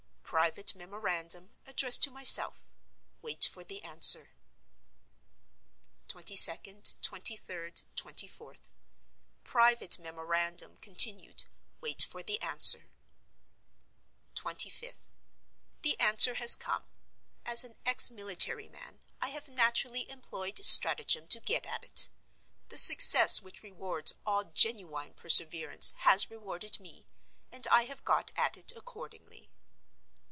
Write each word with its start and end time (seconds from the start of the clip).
(Private 0.31 0.71
memorandum, 0.75 1.49
addressed 1.67 2.03
to 2.03 2.09
myself. 2.09 2.71
Wait 3.21 3.43
for 3.43 3.65
the 3.65 3.83
answer.) 3.83 4.29
22d, 6.07 6.95
23d, 7.01 7.83
24th.—(Private 7.97 9.99
memorandum 9.99 10.77
continued. 10.77 11.43
Wait 11.81 12.01
for 12.03 12.23
the 12.23 12.41
answer.) 12.41 12.87
25th.—The 14.37 15.99
answer 15.99 16.35
has 16.35 16.55
come. 16.55 16.85
As 17.45 17.65
an 17.65 17.75
ex 17.85 18.09
military 18.09 18.69
man, 18.69 19.01
I 19.19 19.31
have 19.31 19.49
naturally 19.49 20.09
employed 20.09 20.63
stratagem 20.63 21.27
to 21.27 21.41
get 21.41 21.65
at 21.65 21.83
it. 21.83 22.07
The 22.69 22.77
success 22.77 23.41
which 23.41 23.63
rewards 23.63 24.13
all 24.25 24.45
genuine 24.45 25.13
perseverance 25.13 25.91
has 26.07 26.31
rewarded 26.31 26.79
me—and 26.79 27.67
I 27.67 27.83
have 27.83 28.05
got 28.05 28.31
at 28.37 28.55
it 28.55 28.71
accordingly. 28.77 29.49